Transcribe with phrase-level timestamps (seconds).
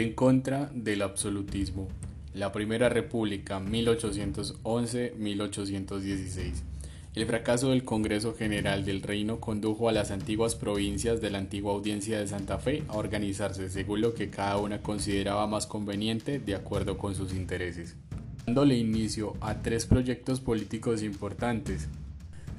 [0.00, 1.86] En contra del absolutismo.
[2.32, 6.52] La Primera República 1811-1816.
[7.14, 11.74] El fracaso del Congreso General del Reino condujo a las antiguas provincias de la antigua
[11.74, 16.54] Audiencia de Santa Fe a organizarse según lo que cada una consideraba más conveniente de
[16.54, 17.94] acuerdo con sus intereses,
[18.46, 21.88] dándole inicio a tres proyectos políticos importantes.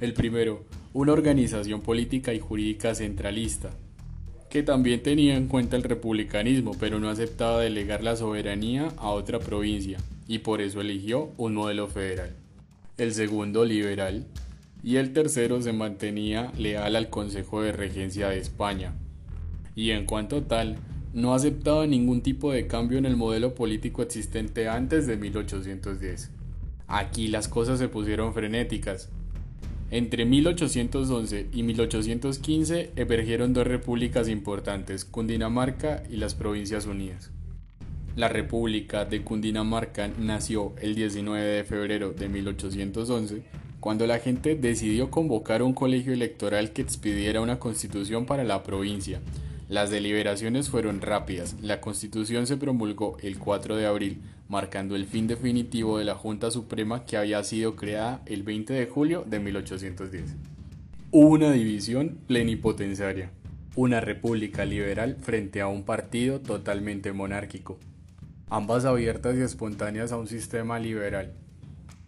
[0.00, 3.70] El primero, una organización política y jurídica centralista,
[4.52, 9.38] que también tenía en cuenta el republicanismo, pero no aceptaba delegar la soberanía a otra
[9.38, 9.96] provincia,
[10.28, 12.36] y por eso eligió un modelo federal.
[12.98, 14.26] El segundo, liberal,
[14.82, 18.92] y el tercero se mantenía leal al Consejo de Regencia de España.
[19.74, 20.76] Y en cuanto tal,
[21.14, 26.30] no aceptaba ningún tipo de cambio en el modelo político existente antes de 1810.
[26.88, 29.08] Aquí las cosas se pusieron frenéticas,
[29.92, 37.30] entre 1811 y 1815 emergieron dos repúblicas importantes, Cundinamarca y las Provincias Unidas.
[38.16, 43.42] La República de Cundinamarca nació el 19 de febrero de 1811,
[43.80, 49.20] cuando la gente decidió convocar un colegio electoral que expidiera una constitución para la provincia.
[49.68, 55.26] Las deliberaciones fueron rápidas, la constitución se promulgó el 4 de abril, marcando el fin
[55.26, 60.36] definitivo de la Junta Suprema que había sido creada el 20 de julio de 1810.
[61.10, 63.30] Hubo una división plenipotenciaria,
[63.76, 67.78] una república liberal frente a un partido totalmente monárquico,
[68.50, 71.32] ambas abiertas y espontáneas a un sistema liberal.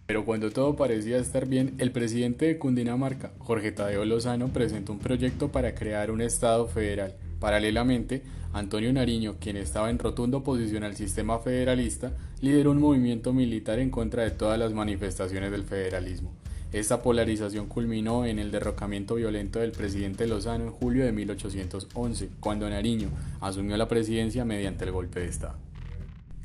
[0.07, 4.99] Pero cuando todo parecía estar bien, el presidente de Cundinamarca, Jorge Tadeo Lozano, presentó un
[4.99, 7.15] proyecto para crear un Estado federal.
[7.45, 8.23] Paralelamente,
[8.55, 13.91] Antonio Nariño, quien estaba en rotundo oposición al sistema federalista, lideró un movimiento militar en
[13.91, 16.33] contra de todas las manifestaciones del federalismo.
[16.73, 22.70] Esta polarización culminó en el derrocamiento violento del presidente Lozano en julio de 1811, cuando
[22.70, 23.11] Nariño
[23.42, 25.58] asumió la presidencia mediante el golpe de Estado.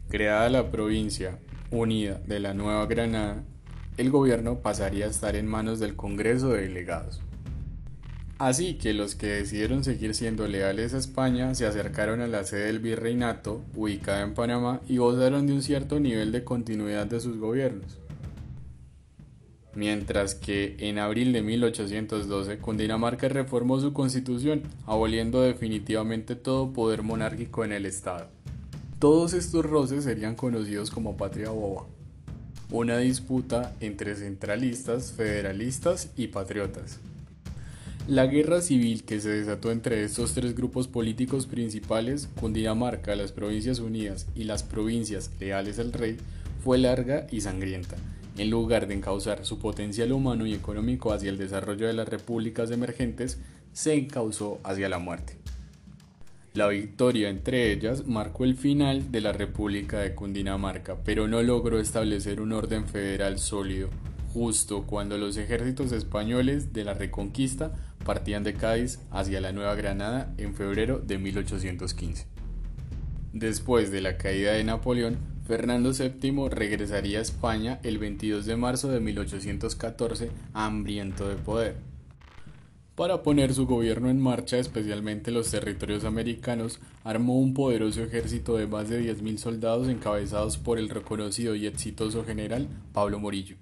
[0.10, 1.40] Creada la provincia
[1.72, 3.46] unida de la Nueva Granada,
[3.96, 7.22] el gobierno pasaría a estar en manos del Congreso de Delegados.
[8.40, 12.68] Así que los que decidieron seguir siendo leales a España se acercaron a la sede
[12.68, 17.38] del virreinato, ubicada en Panamá, y gozaron de un cierto nivel de continuidad de sus
[17.38, 17.98] gobiernos.
[19.76, 27.66] Mientras que en abril de 1812 Cundinamarca reformó su constitución, aboliendo definitivamente todo poder monárquico
[27.66, 28.30] en el Estado.
[29.00, 31.88] Todos estos roces serían conocidos como patria boba,
[32.72, 37.02] una disputa entre centralistas, federalistas y patriotas.
[38.10, 43.78] La guerra civil que se desató entre estos tres grupos políticos principales, Cundinamarca, las Provincias
[43.78, 46.18] Unidas y las provincias leales al rey,
[46.64, 47.98] fue larga y sangrienta.
[48.36, 52.72] En lugar de encauzar su potencial humano y económico hacia el desarrollo de las repúblicas
[52.72, 53.38] emergentes,
[53.74, 55.38] se encauzó hacia la muerte.
[56.56, 61.80] La victoria entre ellas marcó el final de la República de Cundinamarca, pero no logró
[61.80, 63.90] establecer un orden federal sólido,
[64.34, 67.72] justo cuando los ejércitos españoles de la Reconquista
[68.06, 72.28] partían de Cádiz hacia la Nueva Granada en febrero de 1815.
[73.34, 78.90] Después de la caída de Napoleón, Fernando VII regresaría a España el 22 de marzo
[78.90, 81.90] de 1814 hambriento de poder.
[82.96, 88.68] Para poner su gobierno en marcha, especialmente los territorios americanos, armó un poderoso ejército de
[88.68, 93.56] más de 10.000 soldados encabezados por el reconocido y exitoso general Pablo Morillo.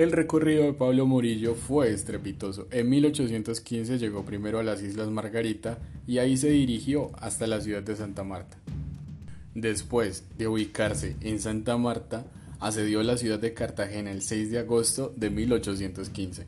[0.00, 2.66] El recorrido de Pablo Murillo fue estrepitoso.
[2.70, 7.82] En 1815 llegó primero a las Islas Margarita y ahí se dirigió hasta la ciudad
[7.82, 8.56] de Santa Marta.
[9.54, 12.24] Después de ubicarse en Santa Marta,
[12.60, 16.46] asedió la ciudad de Cartagena el 6 de agosto de 1815.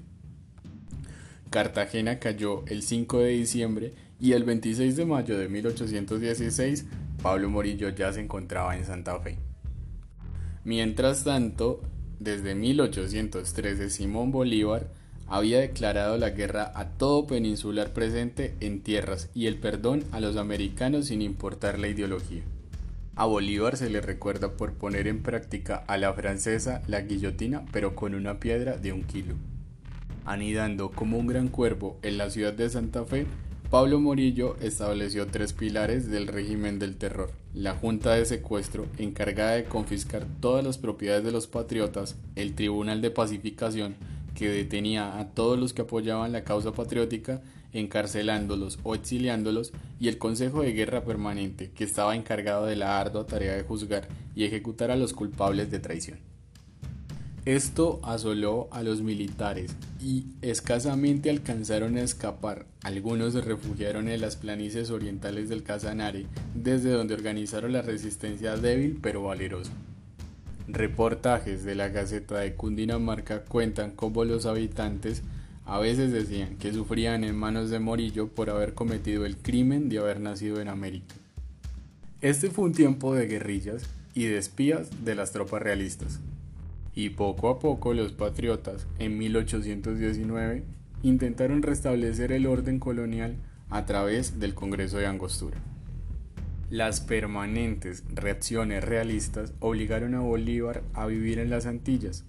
[1.51, 6.87] Cartagena cayó el 5 de diciembre y el 26 de mayo de 1816
[7.23, 9.37] Pablo Morillo ya se encontraba en Santa Fe.
[10.65, 11.83] Mientras tanto,
[12.23, 14.87] desde 1813 Simón Bolívar
[15.27, 20.37] había declarado la guerra a todo peninsular presente en tierras y el perdón a los
[20.37, 22.43] americanos sin importar la ideología.
[23.17, 27.95] A Bolívar se le recuerda por poner en práctica a la francesa la guillotina pero
[27.95, 29.35] con una piedra de un kilo.
[30.25, 33.27] Anidando como un gran cuervo en la ciudad de Santa Fe,
[33.73, 37.33] Pablo Morillo estableció tres pilares del régimen del terror.
[37.55, 43.01] La Junta de Secuestro, encargada de confiscar todas las propiedades de los patriotas, el Tribunal
[43.01, 43.95] de Pacificación,
[44.35, 47.41] que detenía a todos los que apoyaban la causa patriótica,
[47.73, 53.27] encarcelándolos o exiliándolos, y el Consejo de Guerra Permanente, que estaba encargado de la ardua
[53.27, 56.32] tarea de juzgar y ejecutar a los culpables de traición.
[57.45, 62.67] Esto asoló a los militares y escasamente alcanzaron a escapar.
[62.85, 69.01] Algunos se refugiaron en las planicies orientales del Casanare, desde donde organizaron la resistencia débil
[69.03, 69.73] pero valerosa.
[70.69, 75.23] Reportajes de la Gaceta de Cundinamarca cuentan cómo los habitantes
[75.67, 79.99] a veces decían que sufrían en manos de Morillo por haber cometido el crimen de
[79.99, 81.17] haber nacido en América.
[82.21, 83.83] Este fue un tiempo de guerrillas
[84.15, 86.21] y de espías de las tropas realistas.
[86.95, 90.65] Y poco a poco los patriotas, en 1819,
[91.03, 93.37] intentaron restablecer el orden colonial
[93.71, 95.59] a través del Congreso de Angostura.
[96.69, 102.25] Las permanentes reacciones realistas obligaron a Bolívar a vivir en las Antillas.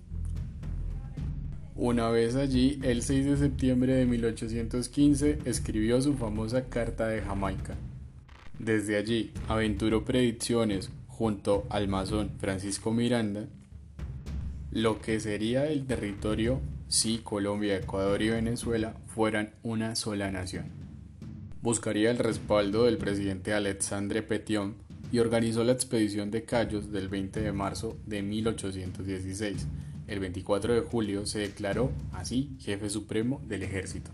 [1.75, 7.75] Una vez allí, el 6 de septiembre de 1815, escribió su famosa Carta de Jamaica.
[8.59, 13.47] Desde allí, aventuró predicciones junto al masón Francisco Miranda,
[14.73, 20.83] lo que sería el territorio si Colombia, Ecuador y Venezuela fueran una sola nación
[21.63, 24.75] buscaría el respaldo del presidente Alexandre Petion
[25.13, 29.65] y organizó la expedición de Cayos del 20 de marzo de 1816.
[30.07, 34.11] El 24 de julio se declaró así jefe supremo del ejército.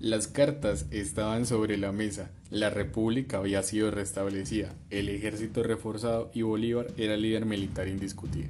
[0.00, 6.42] Las cartas estaban sobre la mesa, la república había sido restablecida, el ejército reforzado y
[6.42, 8.48] Bolívar era líder militar indiscutido.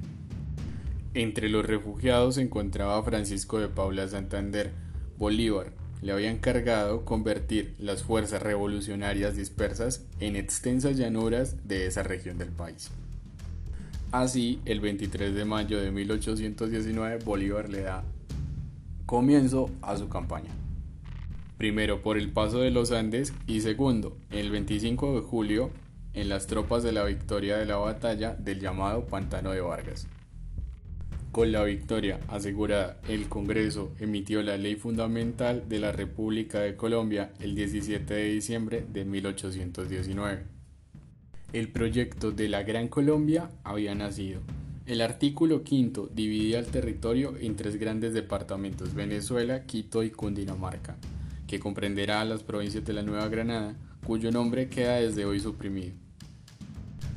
[1.17, 4.71] Entre los refugiados se encontraba Francisco de Paula Santander.
[5.17, 5.71] Bolívar,
[6.03, 12.49] le había encargado convertir las fuerzas revolucionarias dispersas en extensas llanuras de esa región del
[12.49, 12.91] país.
[14.11, 18.03] Así, el 23 de mayo de 1819, Bolívar le da
[19.07, 20.51] comienzo a su campaña.
[21.57, 25.71] Primero por el paso de los Andes y segundo, el 25 de julio,
[26.13, 30.07] en las tropas de la victoria de la batalla del llamado Pantano de Vargas.
[31.31, 37.31] Con la victoria asegurada, el Congreso emitió la Ley Fundamental de la República de Colombia
[37.39, 40.45] el 17 de diciembre de 1819.
[41.53, 44.41] El proyecto de la Gran Colombia había nacido.
[44.87, 50.95] El artículo quinto dividía el territorio en tres grandes departamentos, Venezuela, Quito y Cundinamarca,
[51.45, 53.75] que comprenderá las provincias de la Nueva Granada,
[54.05, 55.93] cuyo nombre queda desde hoy suprimido.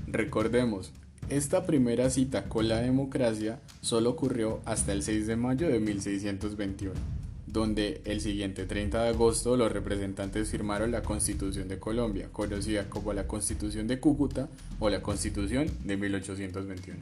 [0.08, 0.92] Recordemos,
[1.30, 6.92] esta primera cita con la democracia solo ocurrió hasta el 6 de mayo de 1621,
[7.46, 13.12] donde el siguiente 30 de agosto los representantes firmaron la Constitución de Colombia, conocida como
[13.12, 14.48] la Constitución de Cúcuta
[14.80, 16.98] o la Constitución de 1821.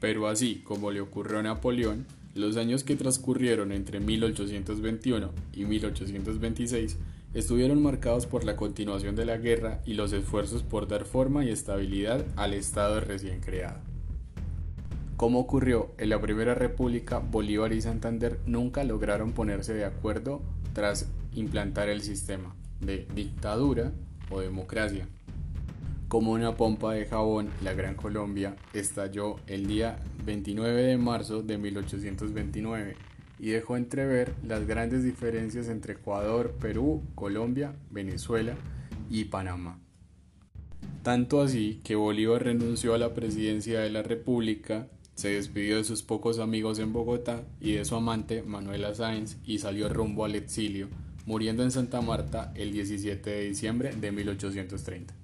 [0.00, 2.04] Pero así como le ocurrió a Napoleón,
[2.34, 6.96] los años que transcurrieron entre 1821 y 1826
[7.34, 11.50] estuvieron marcados por la continuación de la guerra y los esfuerzos por dar forma y
[11.50, 13.80] estabilidad al Estado recién creado.
[15.16, 20.40] Como ocurrió en la Primera República, Bolívar y Santander nunca lograron ponerse de acuerdo
[20.72, 23.92] tras implantar el sistema de dictadura
[24.30, 25.08] o democracia.
[26.06, 31.58] Como una pompa de jabón, la Gran Colombia estalló el día 29 de marzo de
[31.58, 33.07] 1829
[33.38, 38.56] y dejó entrever las grandes diferencias entre Ecuador, Perú, Colombia, Venezuela
[39.10, 39.78] y Panamá.
[41.02, 46.02] Tanto así que Bolívar renunció a la presidencia de la República, se despidió de sus
[46.02, 50.88] pocos amigos en Bogotá y de su amante Manuela Sáenz y salió rumbo al exilio,
[51.26, 55.14] muriendo en Santa Marta el 17 de diciembre de 1830.